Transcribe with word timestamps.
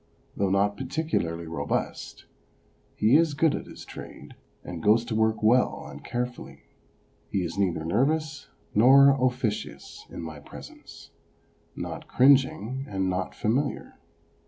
Though 0.35 0.49
not 0.49 0.77
particularly 0.77 1.45
robust, 1.45 2.25
he 2.95 3.17
is 3.17 3.35
good 3.35 3.53
at 3.53 3.67
his 3.67 3.85
trade, 3.85 4.33
and 4.63 4.81
goes 4.81 5.05
to 5.05 5.13
work 5.15 5.43
well 5.43 5.85
and 5.85 6.03
carefully. 6.03 6.63
He 7.29 7.43
is 7.43 7.55
neither 7.55 7.85
nervous 7.85 8.47
nor 8.73 9.11
officious 9.11 10.07
in 10.09 10.23
my 10.23 10.39
presence, 10.39 11.11
not 11.75 12.07
cringing 12.07 12.87
and 12.89 13.11
not 13.11 13.35
familiar. 13.35 13.99